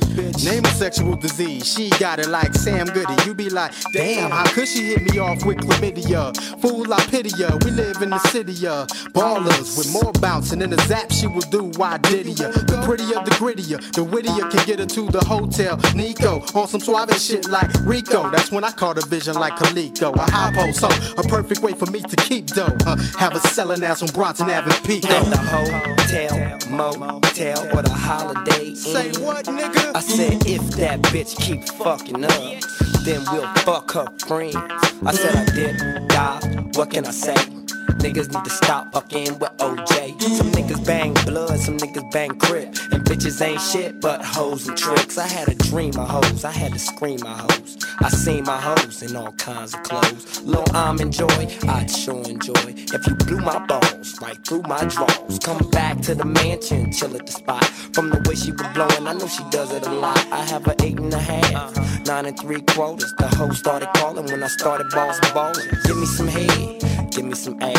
[0.45, 3.15] name a sexual disease, she got it like Sam Goody.
[3.27, 6.35] You be like, damn, how could she hit me off with chlamydia?
[6.61, 7.57] Fool, I pity ya.
[7.65, 11.13] We live in the city, uh, ballers with more bouncing than the zap.
[11.13, 12.51] She will do why did ya?
[12.51, 15.79] The prettier, the grittier, the wittier can get her to the hotel.
[15.95, 18.31] Nico on some suave shit like Rico.
[18.31, 20.15] That's when I caught a vision like Kaliko.
[20.15, 22.77] A high post, so a perfect way for me to keep dough.
[22.87, 25.09] Uh, have a selling ass on Bronson Avenue Pico.
[25.09, 28.77] At the hotel, motel, or the holiday Inn.
[28.77, 29.95] Say what, nigga?
[29.95, 32.63] I said if that bitch keep fucking up,
[33.05, 34.57] then we'll fuck her friends.
[35.05, 36.71] I said I did die.
[36.75, 37.56] What can I say?
[38.03, 40.21] Niggas need to stop fucking with OJ.
[40.23, 42.69] Some niggas bang blood, some niggas bang crip.
[42.93, 45.19] And bitches ain't shit but hoes and tricks.
[45.19, 47.79] I had a dream of hoes, I had to scream my hoes.
[48.01, 50.43] I seen my hoes in all kinds of clothes.
[50.43, 52.75] Lil' I'm enjoy, I'd sure enjoy.
[52.95, 57.15] If you blew my balls right through my drawers, come back to the mansion, chill
[57.17, 57.65] at the spot.
[57.95, 60.19] From the way she was blowing, I know she does it a lot.
[60.33, 63.13] I have a eight and a half, nine and three quarters.
[63.19, 65.69] The hoe started calling when I started boss balling.
[65.85, 67.76] Give me some head, give me some ass,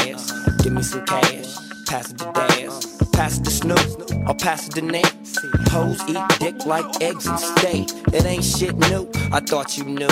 [0.63, 1.55] give me some cash.
[1.87, 5.15] Pass it to Daz, pass it to Snoop, or pass it to Nate.
[5.69, 7.89] Hoes eat dick like eggs and steak.
[8.13, 9.09] It ain't shit new.
[9.31, 10.07] I thought you knew.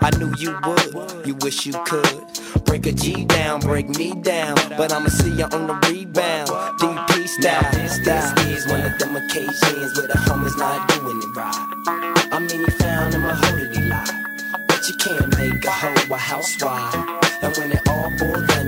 [0.00, 1.26] I knew you would.
[1.26, 2.24] You wish you could.
[2.64, 4.54] Break a G down, break me down.
[4.78, 6.48] But I'ma see you on the rebound.
[6.80, 7.72] DP style.
[7.72, 12.32] This, this is one of them occasions where the homies not doing it right.
[12.32, 14.64] I mean, you found him a hoe that he.
[14.66, 16.94] But you can't make a hoe a housewife.
[17.42, 18.67] And when it all boils down,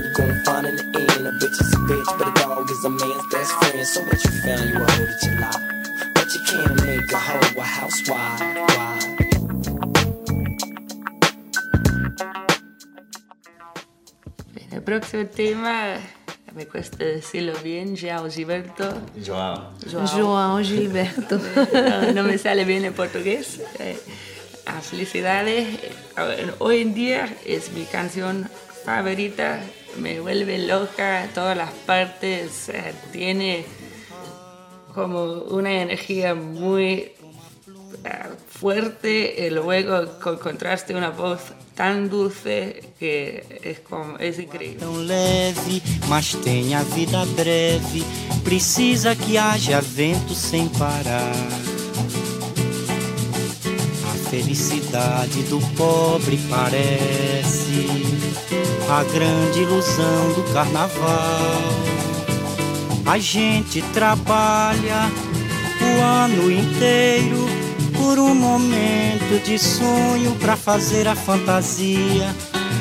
[0.61, 3.25] find in the end a bitch is a bitch, but a dog is a man's
[3.31, 3.87] best friend.
[3.87, 6.11] So what you found, you a hoe that you lie.
[6.13, 8.41] But you can't make a hoe a housewife.
[8.67, 9.17] Why?
[14.71, 15.97] El próximo tema
[16.55, 19.01] me cuesta decirlo bien, Joao Gilberto.
[19.25, 19.73] Joao.
[19.89, 21.39] Joao Gilberto.
[21.73, 23.61] no, no me sale bien en portugués.
[23.79, 23.97] Eh,
[24.81, 25.67] felicidades.
[26.59, 28.49] Hoy en día es mi canción
[28.85, 29.61] favorita.
[29.99, 31.29] Me vuelve loca.
[31.33, 32.69] Todas las partes.
[32.69, 33.65] eh, tiene
[34.93, 37.11] como una energía muy
[38.05, 39.47] ah, fuerte.
[39.47, 41.41] Y luego con contraste una voz
[41.75, 44.79] tan dulce que es, como, es increíble.
[44.79, 48.03] tão leve, mas tem a vida breve.
[48.43, 51.33] Precisa que haja vento sem parar.
[54.11, 58.10] A felicidade do pobre parece
[58.91, 61.61] a grande ilusão do carnaval.
[63.05, 65.09] A gente trabalha
[65.81, 67.47] o ano inteiro
[67.97, 72.35] por um momento de sonho pra fazer a fantasia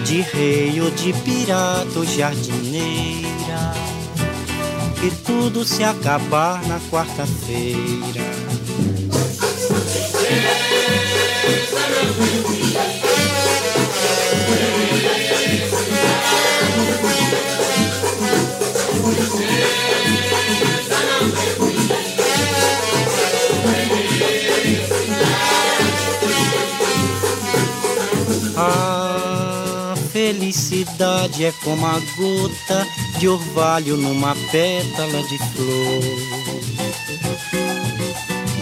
[0.05, 3.73] de rei ou de pirata ou jardineira.
[5.05, 8.21] E tudo se acabar na quarta-feira.
[30.33, 32.87] Felicidade é como a gota
[33.19, 36.05] de orvalho numa pétala de flor.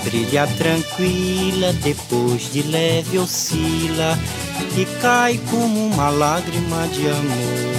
[0.02, 4.18] Brilha tranquila, depois de leve oscila
[4.78, 7.78] e cai como uma lágrima de amor.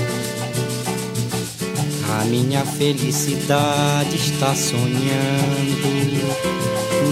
[2.21, 5.89] A minha felicidade está sonhando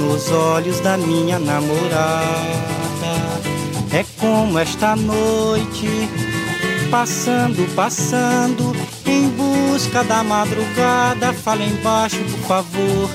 [0.05, 2.67] nos olhos da minha namorada.
[3.91, 5.87] É como esta noite,
[6.89, 8.75] passando, passando,
[9.05, 11.33] em busca da madrugada.
[11.33, 13.09] Fala embaixo, por favor,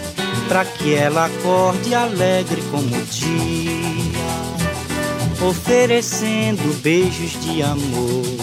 [0.49, 3.73] pra que ela acorde alegre como o dia,
[5.49, 8.42] oferecendo beijos de amor.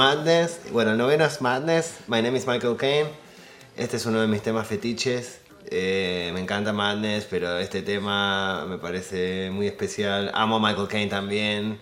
[0.00, 3.10] Madness, bueno, el noveno es Madness, My Name is Michael Caine.
[3.76, 5.42] Este es uno de mis temas fetiches.
[5.66, 10.30] Eh, me encanta Madness, pero este tema me parece muy especial.
[10.32, 11.78] Amo a Michael Caine también.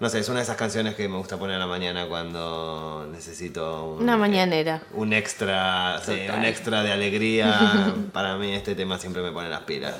[0.00, 3.06] No sé, es una de esas canciones que me gusta poner a la mañana cuando
[3.12, 4.82] necesito un, Una mañanera.
[4.94, 7.94] un extra, sí, un extra de alegría.
[8.12, 9.94] Para mí este tema siempre me pone las pilas.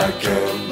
[0.00, 0.71] I'm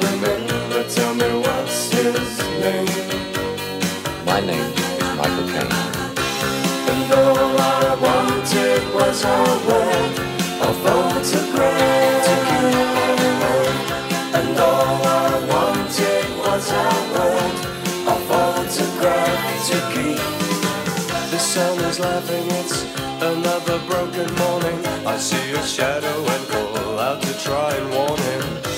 [23.21, 24.85] another broken morning.
[25.05, 28.70] I see a shadow and call out to try and warn him.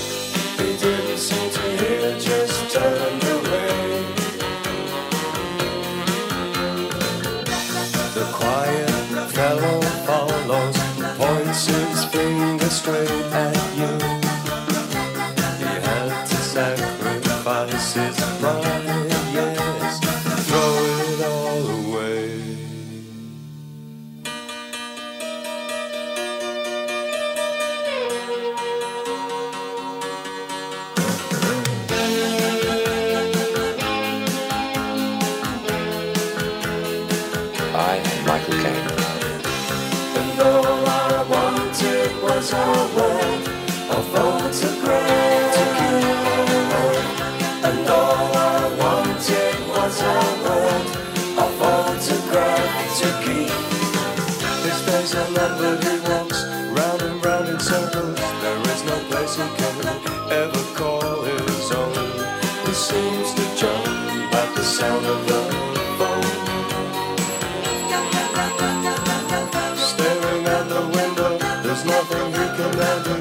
[12.74, 13.63] straight and
[59.34, 61.94] as can ever call his own.
[62.66, 63.88] He seems to jump
[64.34, 65.42] at the sound of the
[65.98, 66.24] phone.
[69.76, 72.74] Staring at the window, there's nothing he can
[73.08, 73.16] do.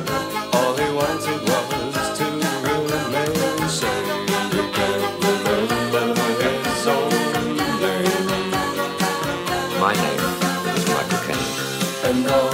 [0.52, 2.24] All he wanted was to
[2.68, 4.08] remain sane.
[4.52, 6.04] He can't remember
[6.42, 7.10] his own
[7.80, 8.50] name.
[9.80, 10.20] My name
[10.76, 11.52] is Michael Caine.
[12.04, 12.51] And all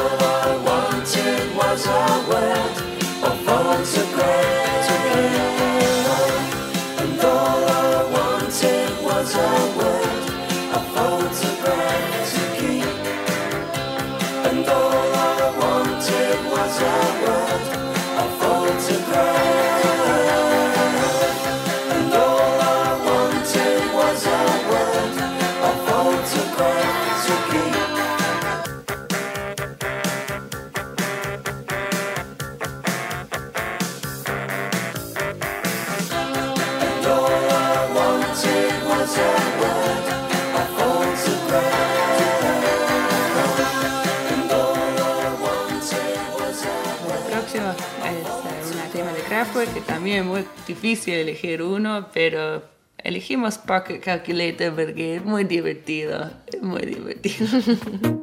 [49.38, 52.62] un tema de Kraftwerk que también es muy difícil elegir uno, pero
[52.98, 57.46] elegimos Pocket Calculator porque es muy divertido, es muy divertido.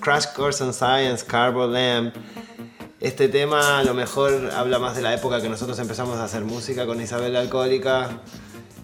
[0.00, 2.14] Crash Course on Science, Carbo Lamp.
[3.00, 6.42] Este tema a lo mejor habla más de la época que nosotros empezamos a hacer
[6.44, 8.20] música con Isabel Alcohólica.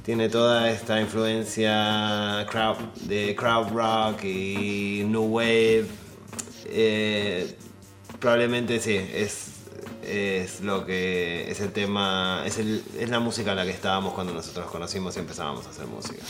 [0.04, 5.86] Tiene toda esta influencia crowd, de crowd rock y new wave.
[6.66, 7.56] Eh,
[8.20, 13.64] probablemente sí, es, lo que es el tema, es, el- es la música a la
[13.64, 16.22] que estábamos cuando nosotros nos conocimos y empezábamos a hacer música.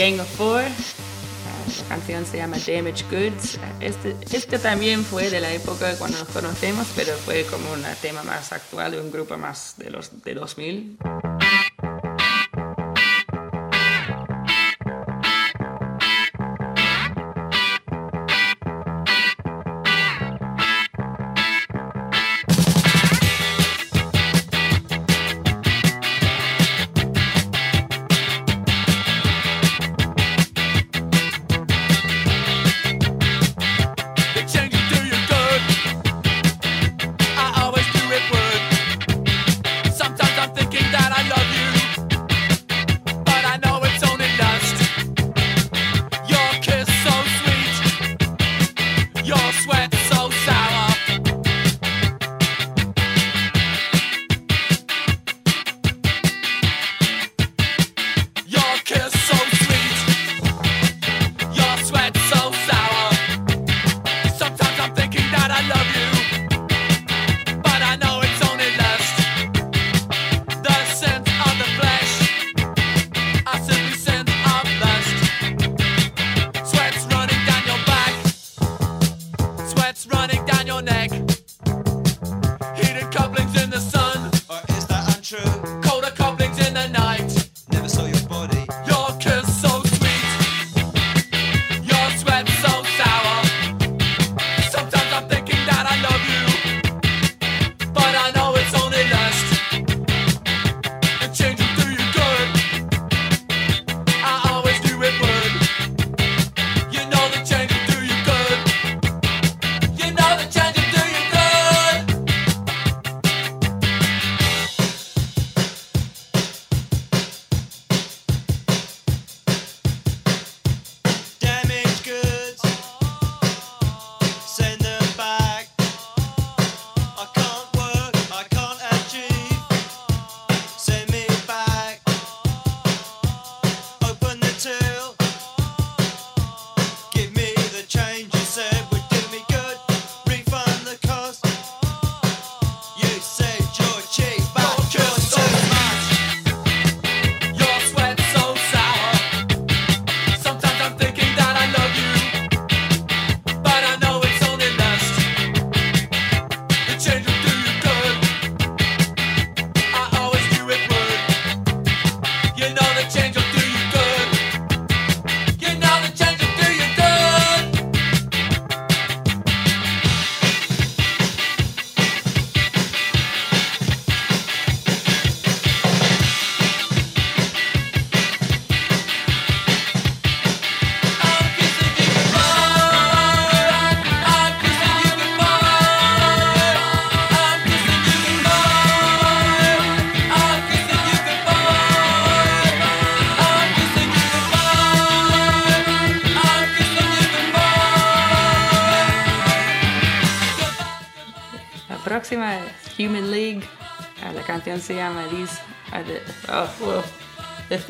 [0.00, 0.62] Gang of Four.
[0.62, 3.58] La canción se llama Damaged Goods.
[3.80, 8.22] Este, este también fue de la época cuando nos conocemos, pero fue como un tema
[8.22, 10.96] más actual de un grupo más de los de 2000.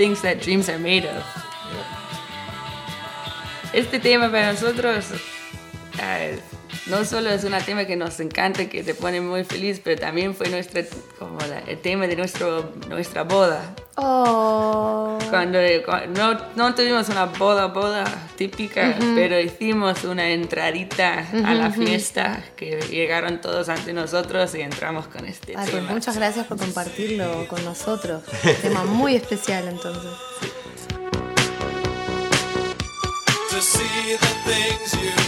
[0.01, 1.22] Things that dreams are made of.
[3.74, 5.12] Este tema para nosotros
[6.01, 6.30] ah,
[6.91, 10.34] no solo es un tema que nos encanta, que te pone muy feliz, pero también
[10.34, 10.82] fue nuestra,
[11.18, 13.62] como la- el tema de nuestro, nuestra boda.
[13.97, 15.18] Oh.
[15.30, 18.05] Cuando, cuando no, no tuvimos una boda, boda
[18.36, 25.07] típica, pero hicimos una entradita a la fiesta, que llegaron todos ante nosotros y entramos
[25.07, 25.93] con este Ay, pues tema.
[25.93, 28.22] muchas gracias por compartirlo con nosotros.
[28.62, 30.11] Tema muy especial entonces.
[34.91, 35.20] to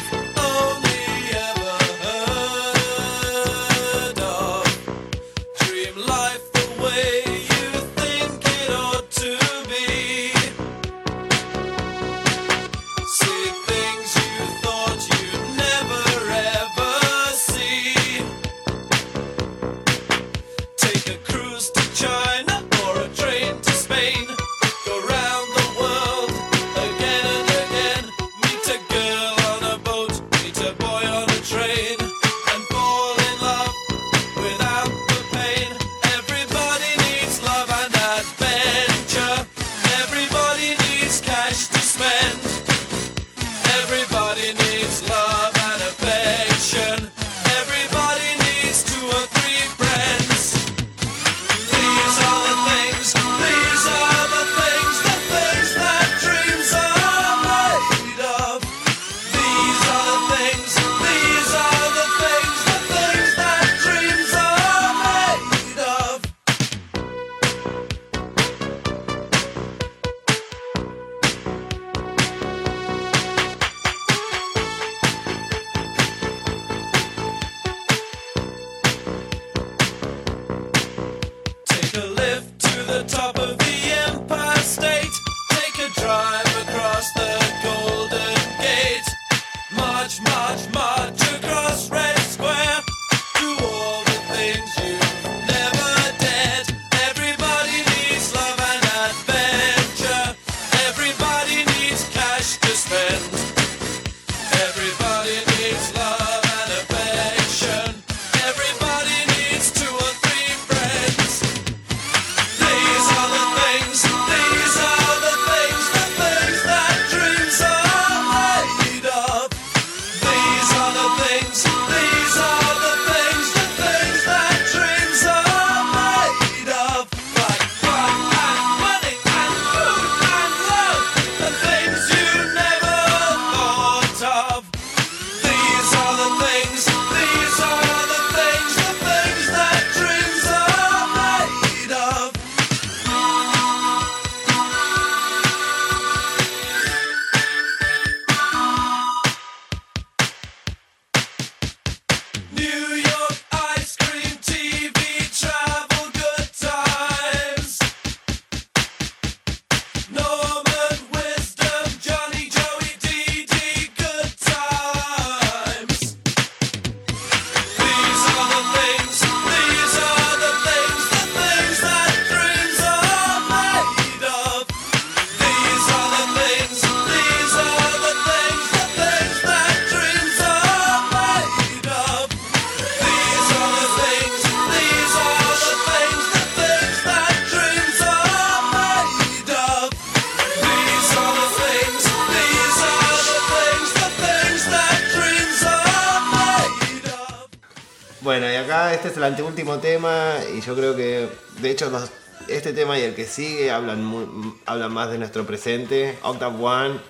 [203.15, 206.19] que sigue hablan, hablan más de nuestro presente.
[206.23, 207.01] Octave One,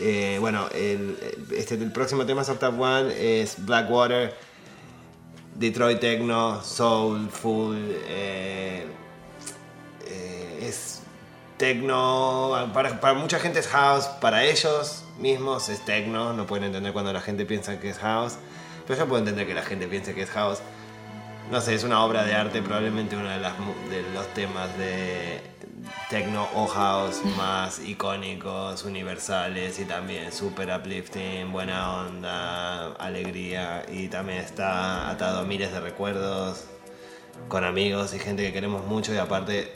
[0.00, 1.18] eh, bueno, el,
[1.54, 4.34] este, el próximo tema es Octave One, es Blackwater,
[5.54, 7.76] Detroit Techno, Soul, Full,
[8.08, 8.86] eh,
[10.06, 11.02] eh, es
[11.58, 16.94] techno, para, para mucha gente es house, para ellos mismos es techno, no pueden entender
[16.94, 18.36] cuando la gente piensa que es house,
[18.86, 20.60] pero yo puedo entender que la gente piense que es house.
[21.50, 23.54] No sé, es una obra de arte, probablemente uno de, las
[23.90, 25.40] de los temas de
[26.08, 34.38] techno o house más icónicos, universales y también super uplifting, buena onda, alegría y también
[34.38, 36.66] está atado a miles de recuerdos
[37.48, 39.72] con amigos y gente que queremos mucho y aparte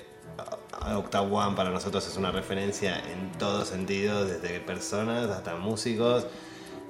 [0.94, 6.28] Octave One para nosotros es una referencia en todos sentidos, desde personas hasta músicos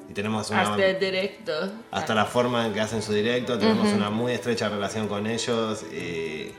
[0.09, 1.53] Y tenemos una, Hasta el directo.
[1.91, 5.83] hasta la forma en que hacen su directo, tenemos una muy estrecha relación con ellos
[5.93, 6.53] y,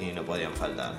[0.00, 0.94] y no podían faltar.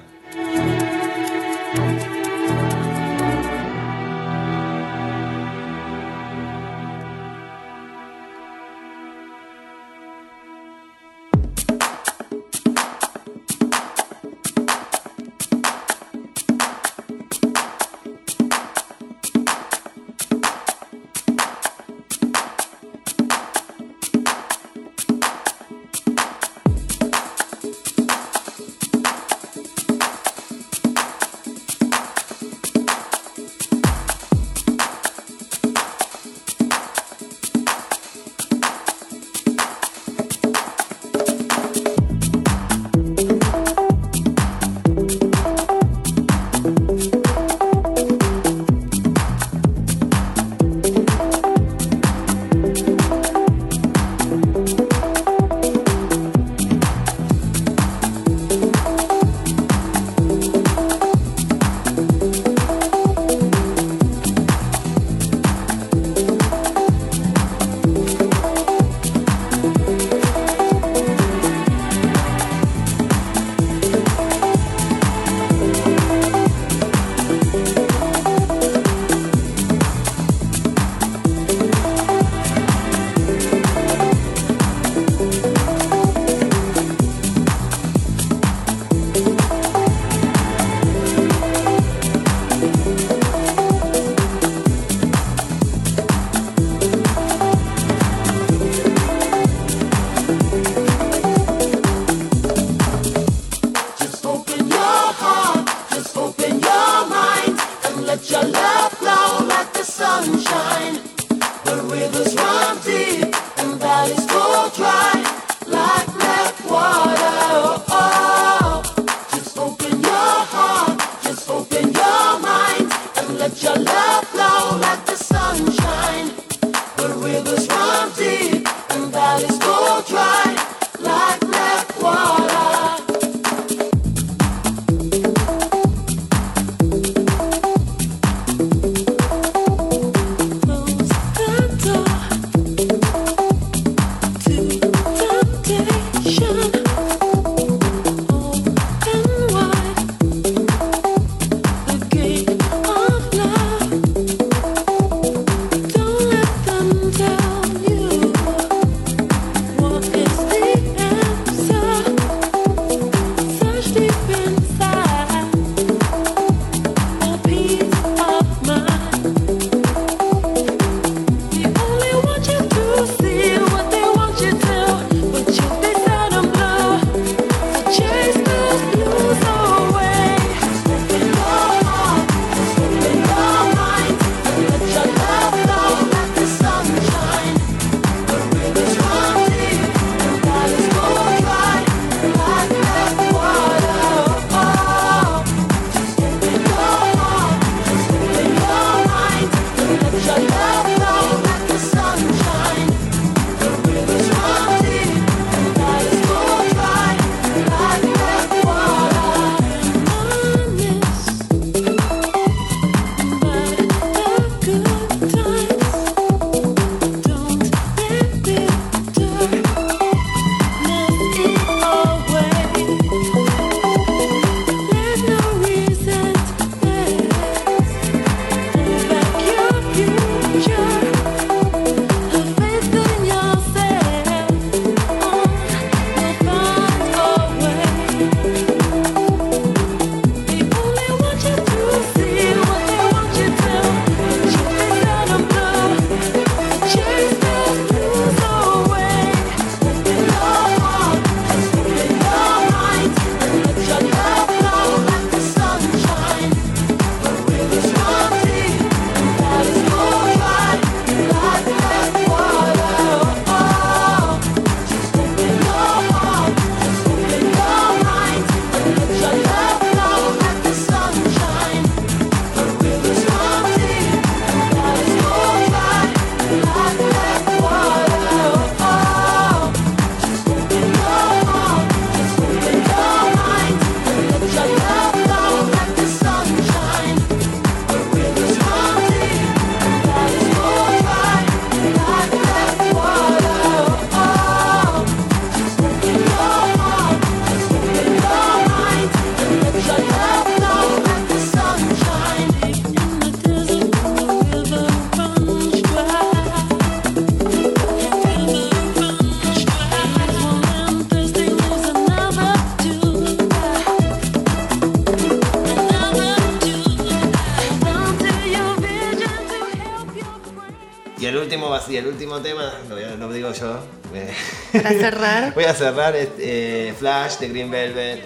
[324.87, 325.53] Para cerrar.
[325.53, 328.23] Voy a cerrar es, eh, Flash de Green Velvet.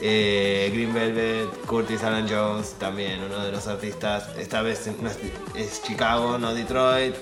[0.00, 5.16] Eh, Green Velvet, Curtis Alan Jones, también uno de los artistas, esta vez no es,
[5.54, 7.14] es Chicago, no Detroit,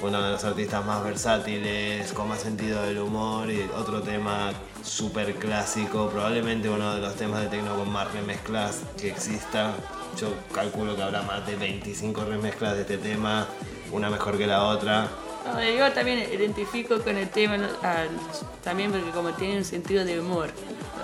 [0.00, 4.52] uno de los artistas más versátiles, con más sentido del humor y otro tema
[4.84, 9.72] súper clásico, probablemente uno de los temas de techno con más remezclas que exista.
[10.18, 13.46] Yo calculo que habrá más de 25 remezclas de este tema,
[13.92, 15.08] una mejor que la otra.
[15.54, 17.68] No, yo también identifico con el tema ¿no?
[17.82, 18.04] Ah,
[18.62, 20.50] también porque como tiene un sentido de humor,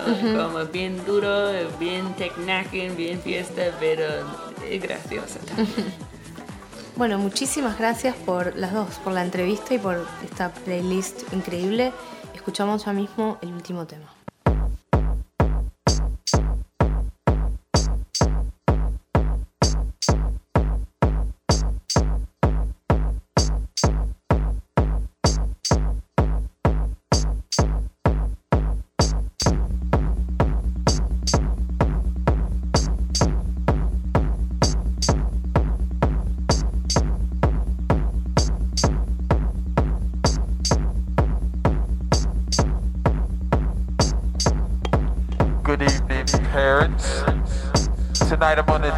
[0.05, 0.13] ¿no?
[0.13, 0.43] Ujú.
[0.43, 4.03] como bien duro, bien technaken, bien fiesta, pero
[4.69, 5.39] es graciosa.
[6.97, 11.93] Bueno, muchísimas gracias por las dos, por la entrevista y por esta playlist increíble.
[12.33, 14.16] Escuchamos ya mismo el último tema.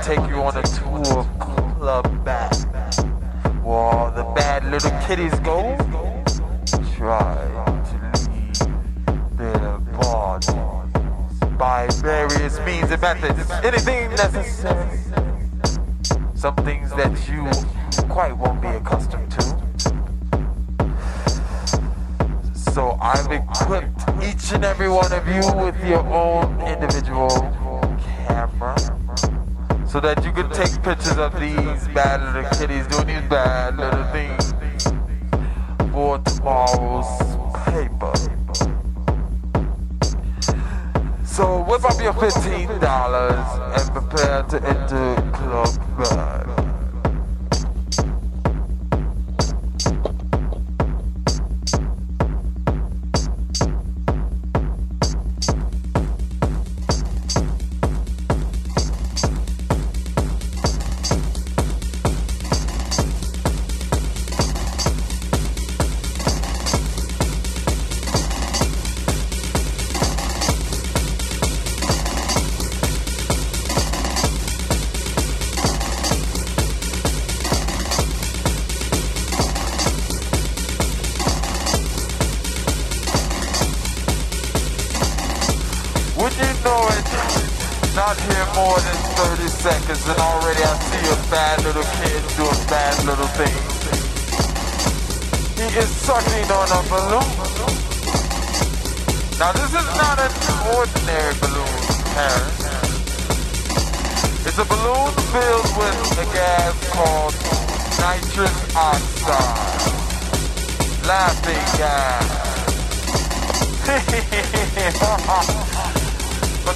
[0.09, 0.58] Take you on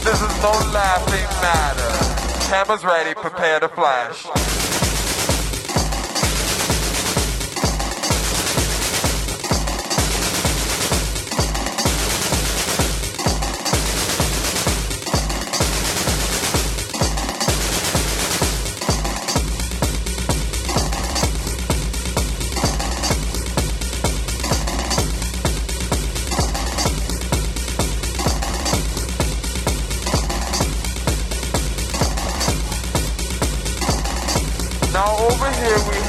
[0.03, 2.49] this is no laughing matter.
[2.49, 4.52] Cameras ready, prepare to flash.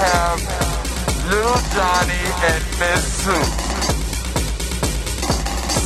[0.05, 0.41] Have
[1.31, 3.47] Little Johnny and Miss Sue.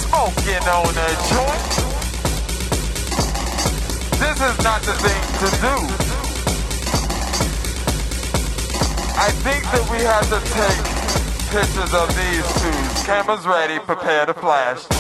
[0.02, 1.72] Smoking on a joint.
[4.18, 5.74] This is not the thing to do.
[9.20, 10.84] I think that we have to take
[11.54, 13.06] pictures of these two.
[13.06, 14.97] Cameras ready, prepare to flash.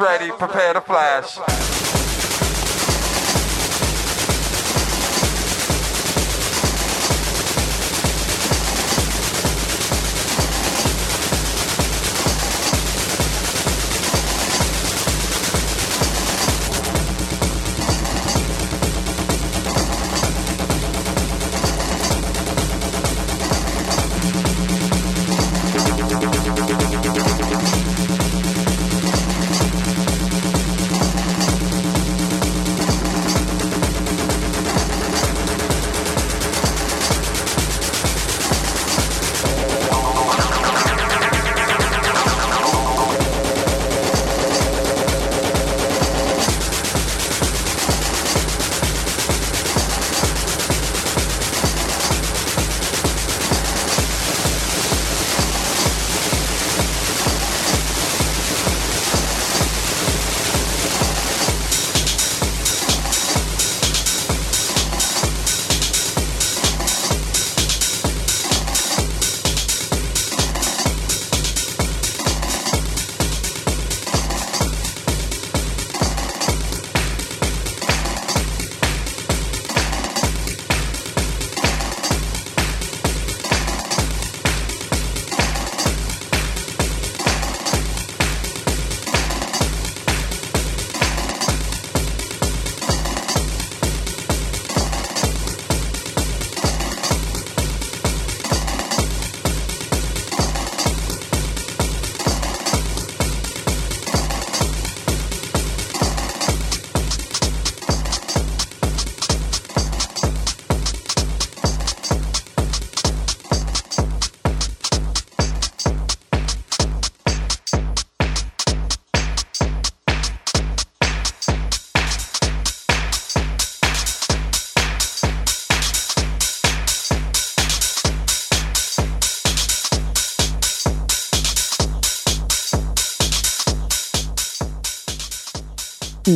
[0.00, 1.59] Ready, prepare to flash.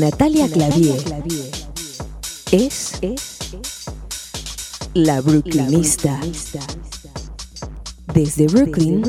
[0.04, 1.02] Natalia Clavier
[2.52, 2.92] es
[4.92, 6.20] la Brooklynista.
[8.12, 9.02] Desde Brooklyn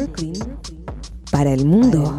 [1.31, 2.17] para el mundo.